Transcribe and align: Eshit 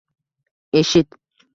Eshit 0.79 1.09